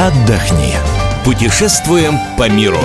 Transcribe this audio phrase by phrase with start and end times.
[0.00, 0.76] отдохни.
[1.26, 2.78] Путешествуем по миру.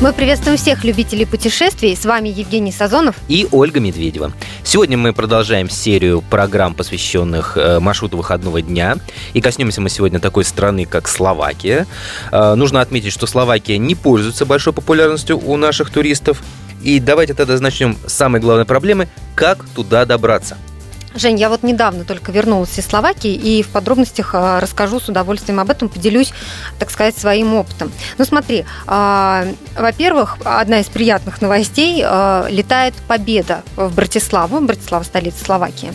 [0.00, 1.96] Мы приветствуем всех любителей путешествий.
[1.96, 4.30] С вами Евгений Сазонов и Ольга Медведева.
[4.62, 8.98] Сегодня мы продолжаем серию программ, посвященных э, маршруту выходного дня.
[9.32, 11.88] И коснемся мы сегодня такой страны, как Словакия.
[12.30, 16.40] Э, нужно отметить, что Словакия не пользуется большой популярностью у наших туристов.
[16.84, 20.56] И давайте тогда начнем с самой главной проблемы– как туда добраться–
[21.18, 25.58] Жень, я вот недавно только вернулась из Словакии и в подробностях а, расскажу с удовольствием
[25.58, 26.32] об этом, поделюсь,
[26.78, 27.90] так сказать, своим опытом.
[28.18, 29.44] Ну смотри, а,
[29.76, 35.92] во-первых, одна из приятных новостей а, летает Победа в Братиславу, Братислава столица Словакии.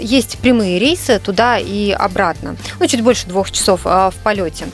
[0.00, 4.66] Есть прямые рейсы туда и обратно, ну чуть больше двух часов в полете,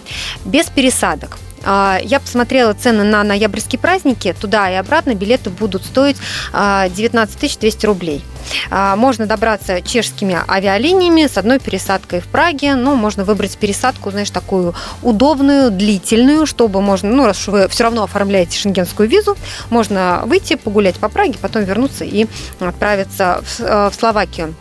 [0.44, 1.38] без пересадок.
[1.64, 4.34] Я посмотрела цены на ноябрьские праздники.
[4.38, 6.16] Туда и обратно билеты будут стоить
[6.52, 8.24] 19 200 рублей.
[8.70, 12.74] А, можно добраться чешскими авиалиниями с одной пересадкой в Праге.
[12.74, 18.04] Ну, можно выбрать пересадку, знаешь, такую удобную, длительную, чтобы можно, ну, раз вы все равно
[18.04, 19.36] оформляете шенгенскую визу,
[19.70, 22.26] можно выйти, погулять по Праге, потом вернуться и
[22.60, 24.54] отправиться в э, Словакию.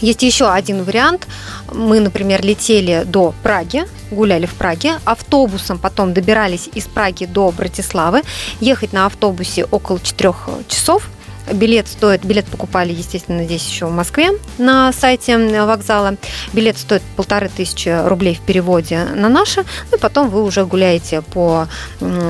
[0.00, 1.26] Есть еще один вариант.
[1.72, 8.22] Мы, например, летели до Праги, гуляли в Праге, автобусом потом добирались из Праги до Братиславы.
[8.60, 10.34] Ехать на автобусе около 4
[10.68, 11.08] часов–
[11.52, 16.16] Билет стоит, билет покупали, естественно, здесь еще в Москве на сайте вокзала.
[16.54, 19.64] Билет стоит полторы тысячи рублей в переводе на наши.
[19.90, 21.68] Ну и потом вы уже гуляете по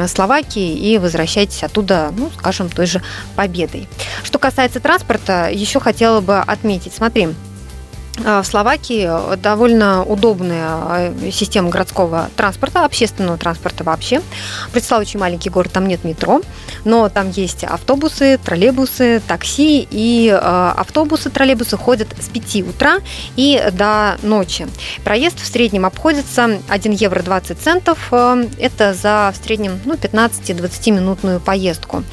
[0.09, 3.03] Словакии и возвращаетесь оттуда, ну, скажем, той же
[3.37, 3.89] победой.
[4.25, 6.93] Что касается транспорта, еще хотела бы отметить.
[6.93, 7.29] Смотри,
[8.19, 14.23] в Словакии довольно удобная э, система городского транспорта, общественного транспорта вообще.
[14.73, 16.41] Братислава очень маленький город, там нет метро,
[16.85, 22.99] но там есть автобусы, троллейбусы, такси, и э, автобусы, троллейбусы ходят с 5 утра
[23.37, 24.67] и до ночи.
[25.05, 30.91] Проезд в среднем обходится 1 евро 20 центов, э, это за в среднем ну, 15-20
[30.93, 32.05] минутную поездку.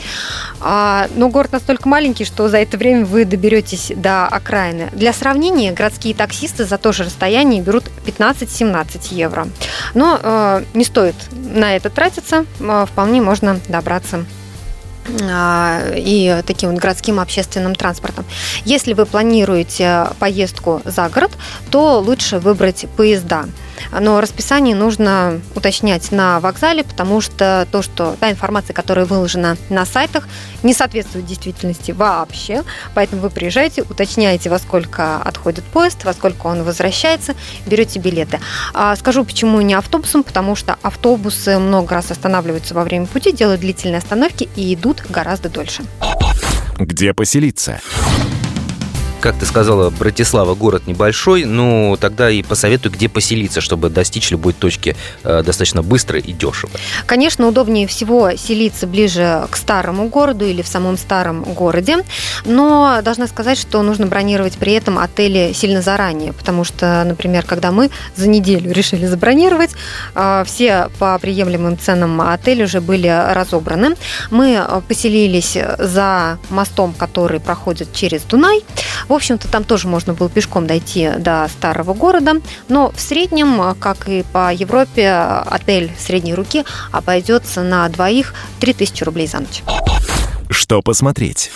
[0.60, 4.90] А, но город настолько маленький, что за это время вы доберетесь до окраины.
[4.94, 9.48] Для сравнения, городские таксисты за то же расстояние берут 15-17 евро.
[9.94, 14.26] Но э, не стоит на это тратиться, э, вполне можно добраться
[15.08, 18.26] э, и таким вот городским общественным транспортом.
[18.64, 21.32] Если вы планируете поездку за город,
[21.70, 23.46] то лучше выбрать поезда
[23.92, 29.86] но расписание нужно уточнять на вокзале, потому что то, что та информация, которая выложена на
[29.86, 30.28] сайтах,
[30.64, 32.64] не соответствует действительности вообще.
[32.94, 38.40] Поэтому вы приезжаете, уточняете, во сколько отходит поезд, во сколько он возвращается, берете билеты.
[38.74, 43.62] А скажу, почему не автобусом, потому что автобусы много раз останавливаются во время пути, делают
[43.62, 45.84] длительные остановки и идут гораздо дольше.
[46.78, 47.80] Где поселиться?
[49.22, 54.54] Как ты сказала, Братислава город небольшой, ну тогда и посоветую, где поселиться, чтобы достичь любой
[54.54, 56.72] точки э, достаточно быстро и дешево.
[57.06, 61.98] Конечно, удобнее всего селиться ближе к старому городу или в самом старом городе,
[62.46, 67.72] но должна сказать, что нужно бронировать при этом отели сильно заранее, потому что, например, когда
[67.72, 69.72] мы за неделю решили забронировать,
[70.16, 73.96] э, все по приемлемым ценам отели уже были разобраны.
[74.32, 78.64] Мы э, поселились за мостом, который проходит через Дунай.
[79.12, 82.36] В общем-то, там тоже можно было пешком дойти до старого города,
[82.70, 86.64] но в среднем, как и по Европе, отель средней руки
[86.94, 89.64] обойдется на двоих 3000 рублей за ночь.
[90.50, 91.52] Что посмотреть?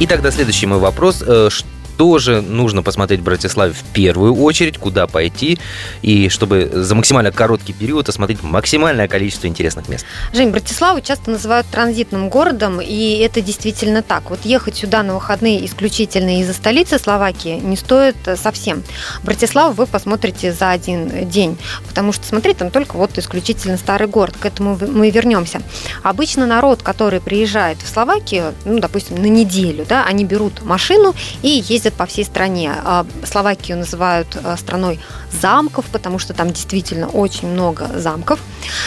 [0.00, 1.22] И тогда следующий мой вопрос.
[1.26, 1.50] Э,
[1.98, 5.58] тоже нужно посмотреть в Братиславе в первую очередь, куда пойти,
[6.00, 10.06] и чтобы за максимально короткий период осмотреть максимальное количество интересных мест.
[10.32, 14.30] Жень, Братиславу часто называют транзитным городом, и это действительно так.
[14.30, 18.84] Вот ехать сюда на выходные исключительно из-за столицы Словакии не стоит совсем.
[19.24, 21.58] Братиславу вы посмотрите за один день,
[21.88, 24.36] потому что смотреть там только вот исключительно старый город.
[24.38, 25.60] К этому мы вернемся.
[26.04, 31.12] Обычно народ, который приезжает в Словакию, ну, допустим, на неделю, да, они берут машину
[31.42, 32.72] и ездят ездят по всей стране.
[32.84, 35.00] А, Словакию называют а, страной
[35.40, 38.38] замков, потому что там действительно очень много замков.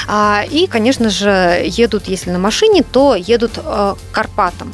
[0.07, 4.73] А, и, конечно же, едут, если на машине, то едут к Карпатам.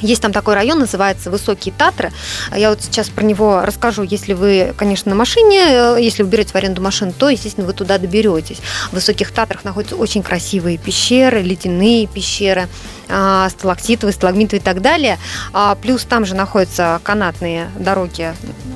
[0.00, 2.12] Есть там такой район, называется Высокие Татры.
[2.54, 4.02] Я вот сейчас про него расскажу.
[4.02, 7.72] Если вы, конечно, на машине, э, если вы берете в аренду машину, то, естественно, вы
[7.72, 8.58] туда доберетесь.
[8.90, 12.68] В Высоких Татрах находятся очень красивые пещеры, ледяные пещеры,
[13.08, 15.18] а, сталактитовые, сталагмитовые и так далее.
[15.52, 18.34] А, плюс там же находятся канатные дороги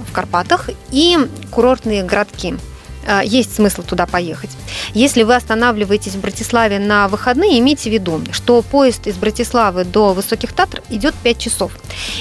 [0.09, 1.19] в Карпатах и
[1.51, 2.57] курортные городки.
[3.07, 4.51] А, есть смысл туда поехать.
[4.95, 10.13] Если вы останавливаетесь в Братиславе на выходные, имейте в виду, что поезд из Братиславы до
[10.13, 11.73] Высоких Татр идет 5 часов.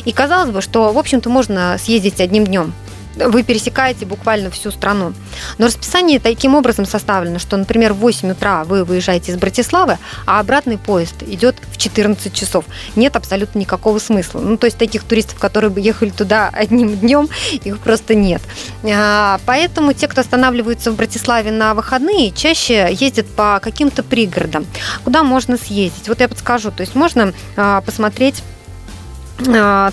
[0.05, 2.73] И казалось бы, что, в общем-то, можно съездить одним днем.
[3.15, 5.13] Вы пересекаете буквально всю страну.
[5.57, 10.39] Но расписание таким образом составлено, что, например, в 8 утра вы выезжаете из Братиславы, а
[10.39, 12.65] обратный поезд идет в 14 часов.
[12.95, 14.39] Нет абсолютно никакого смысла.
[14.39, 18.41] Ну, то есть таких туристов, которые бы ехали туда одним днем, их просто нет.
[18.83, 24.65] А, поэтому те, кто останавливаются в Братиславе на выходные, чаще ездят по каким-то пригородам,
[25.03, 26.07] куда можно съездить.
[26.07, 28.43] Вот я подскажу, то есть можно а, посмотреть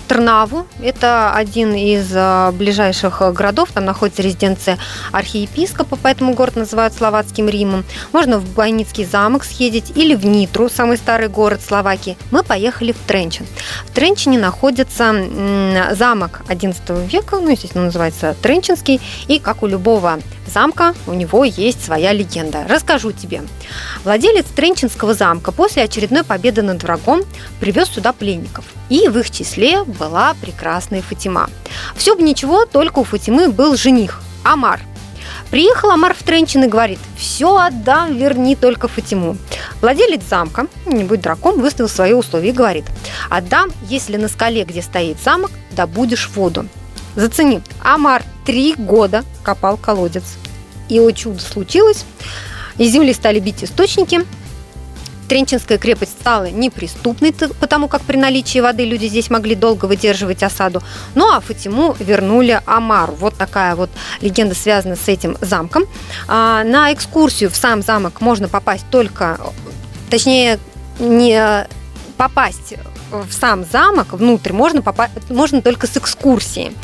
[0.07, 0.67] Трнаву.
[0.81, 3.69] Это один из а, ближайших городов.
[3.73, 4.77] Там находится резиденция
[5.11, 7.83] архиепископа, поэтому город называют Словацким Римом.
[8.11, 12.17] Можно в Бойницкий замок съездить или в Нитру, самый старый город Словакии.
[12.31, 13.45] Мы поехали в Тренчин.
[13.85, 15.13] В Тренчине находится
[15.91, 19.01] замок XI века, ну, естественно, называется Тренчинский.
[19.27, 20.19] И, как у любого
[20.49, 22.65] замка, у него есть своя легенда.
[22.67, 23.43] Расскажу тебе.
[24.03, 27.21] Владелец Тренчинского замка после очередной победы над врагом
[27.59, 31.49] привез сюда пленников– и в их числе была прекрасная Фатима.
[31.95, 34.81] Все бы ничего, только у Фатимы был жених Амар.
[35.51, 39.37] Приехал Амар в Тренчин и говорит, все отдам, верни только Фатиму.
[39.81, 42.85] Владелец замка, не будь дракон, выставил свои условия и говорит,
[43.29, 46.67] отдам, если на скале, где стоит замок, добудешь воду.
[47.15, 50.23] Зацени, Амар три года копал колодец.
[50.87, 52.03] И, о чудо, случилось.
[52.79, 54.25] Из земли стали бить источники,
[55.27, 60.81] Тренчинская крепость стала неприступной, потому как при наличии воды люди здесь могли долго выдерживать осаду.
[61.13, 63.13] Ну а Фатиму вернули Амару.
[63.13, 63.91] Вот такая вот
[64.21, 65.83] легенда связана с этим замком.
[66.27, 69.39] А, на экскурсию в сам замок можно попасть только,
[70.09, 70.57] точнее,
[70.97, 71.67] не
[72.17, 72.73] попасть
[73.11, 76.75] в сам замок, внутрь, можно, попасть, можно только с экскурсией.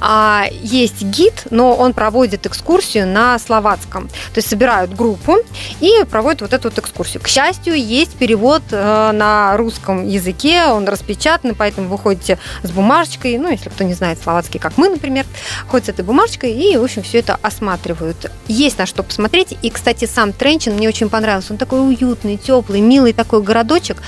[0.00, 4.08] А, есть гид, но он проводит экскурсию на словацком.
[4.08, 5.38] То есть собирают группу
[5.80, 7.22] и проводят вот эту вот экскурсию.
[7.22, 13.38] К счастью, есть перевод э, на русском языке, он распечатан, поэтому вы ходите с бумажечкой,
[13.38, 15.26] ну, если кто не знает словацкий, как мы, например,
[15.68, 18.30] ходят с этой бумажечкой и, в общем, все это осматривают.
[18.46, 19.56] Есть на что посмотреть.
[19.62, 21.52] И, кстати, сам Тренчин мне очень понравился.
[21.52, 24.02] Он такой уютный, теплый, милый такой городочек.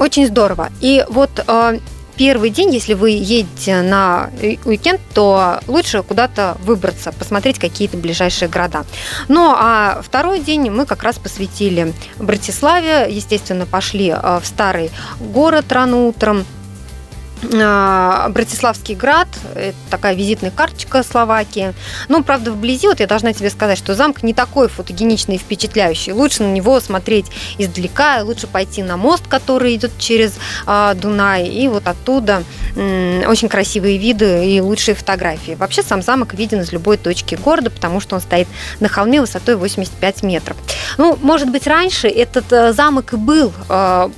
[0.00, 0.70] Очень здорово.
[0.80, 1.78] И вот э,
[2.16, 4.30] первый день, если вы едете на
[4.64, 8.86] уикенд, то лучше куда-то выбраться, посмотреть какие-то ближайшие города.
[9.28, 13.08] Ну, а второй день мы как раз посвятили Братиславе.
[13.10, 16.46] Естественно, пошли э, в старый город рано утром,
[17.42, 21.72] Братиславский град, это такая визитная карточка Словакии.
[22.08, 26.12] Ну, правда, вблизи, вот я должна тебе сказать, что замок не такой фотогеничный и впечатляющий.
[26.12, 27.26] Лучше на него смотреть
[27.56, 30.34] издалека, лучше пойти на мост, который идет через
[30.66, 32.44] э, Дунай, и вот оттуда
[32.76, 35.52] э, очень красивые виды и лучшие фотографии.
[35.52, 38.48] Вообще сам замок виден из любой точки города, потому что он стоит
[38.80, 40.56] на холме высотой 85 метров.
[40.98, 44.10] Ну, может быть, раньше этот э, замок и был э,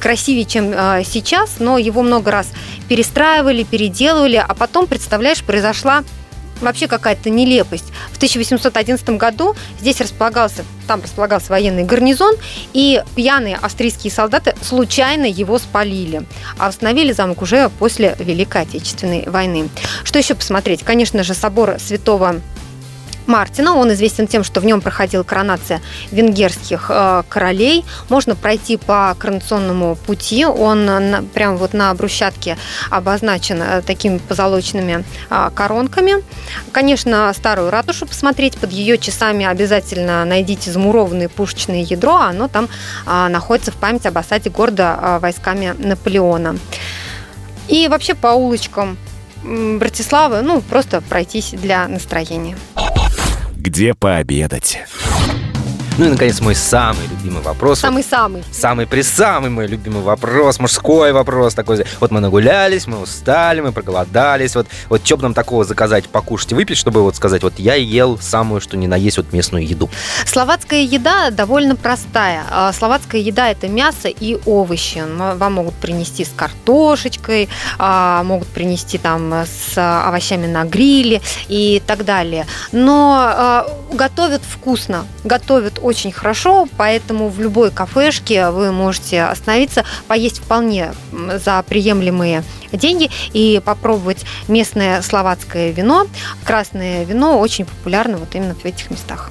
[0.00, 2.48] красивее, чем э, сейчас, но его много раз
[2.88, 6.02] перестраивали, переделывали, а потом, представляешь, произошла
[6.60, 7.92] вообще какая-то нелепость.
[8.12, 12.34] В 1811 году здесь располагался, там располагался военный гарнизон,
[12.72, 16.22] и пьяные австрийские солдаты случайно его спалили.
[16.58, 19.68] А восстановили замок уже после Великой Отечественной войны.
[20.04, 20.82] Что еще посмотреть?
[20.82, 22.40] Конечно же, собор святого
[23.30, 23.74] Мартина.
[23.76, 27.84] Он известен тем, что в нем проходила коронация венгерских э, королей.
[28.08, 30.44] Можно пройти по коронационному пути.
[30.44, 32.58] Он на, прямо вот на брусчатке
[32.90, 36.24] обозначен э, такими позолоченными э, коронками.
[36.72, 38.58] Конечно, старую ратушу посмотреть.
[38.58, 42.16] Под ее часами обязательно найдите замурованное пушечное ядро.
[42.16, 42.68] Оно там
[43.06, 46.58] э, находится в память об осаде города э, войсками Наполеона.
[47.68, 48.98] И вообще по улочкам
[49.42, 52.56] Братиславы, ну, просто пройтись для настроения
[53.60, 54.78] где пообедать.
[56.00, 57.80] Ну и, наконец, мой самый любимый вопрос.
[57.80, 58.42] Самый-самый.
[58.50, 61.84] Самый при самый мой любимый вопрос, мужской вопрос такой.
[62.00, 64.54] Вот мы нагулялись, мы устали, мы проголодались.
[64.54, 67.74] Вот, вот что бы нам такого заказать, покушать и выпить, чтобы вот сказать, вот я
[67.74, 69.90] ел самую, что ни на есть, вот местную еду.
[70.24, 72.46] Словацкая еда довольно простая.
[72.50, 75.04] А, словацкая еда– это мясо и овощи.
[75.36, 82.06] Вам могут принести с картошечкой, а, могут принести там с овощами на гриле и так
[82.06, 82.46] далее.
[82.72, 90.38] Но а, готовят вкусно, готовят очень хорошо, поэтому в любой кафешке вы можете остановиться, поесть
[90.38, 92.42] вполне за приемлемые
[92.72, 96.06] деньги и попробовать местное словацкое вино.
[96.44, 99.30] Красное вино очень популярно вот именно в этих местах.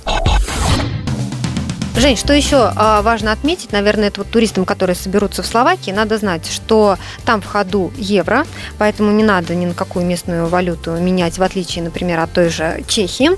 [2.00, 6.18] Жень, что еще а, важно отметить, наверное, это вот туристам, которые соберутся в Словакии, надо
[6.18, 8.46] знать, что там в ходу евро,
[8.78, 12.86] поэтому не надо ни на какую местную валюту менять, в отличие, например, от той же
[12.88, 13.32] Чехии.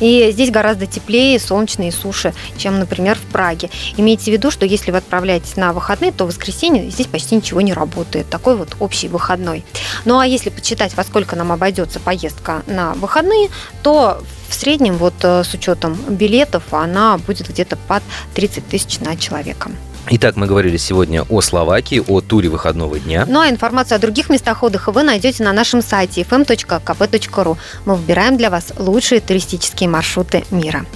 [0.00, 3.70] И здесь гораздо теплее, солнечнее и суше, чем, например, в Праге.
[3.96, 7.60] Имейте в виду, что если вы отправляетесь на выходные, то в воскресенье здесь почти ничего
[7.60, 8.28] не работает.
[8.28, 9.64] Такой вот общий выходной.
[10.04, 13.48] Ну а если почитать, во сколько нам обойдется поездка на выходные,
[13.82, 18.02] то в среднем, вот э, с учетом билетов, она будет где-то под
[18.34, 19.70] 30 тысяч на человека.
[20.10, 23.24] Итак, мы говорили сегодня о Словакии, о туре выходного дня.
[23.28, 27.56] Ну а информацию о других местах отдыха вы найдете на нашем сайте fm.kp.ru.
[27.84, 30.86] Мы выбираем для вас лучшие туристические маршруты мира.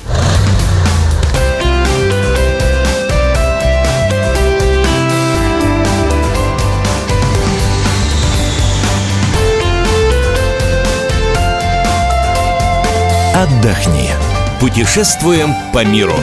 [13.34, 14.10] Отдохни.
[14.60, 16.14] Путешествуем по миру.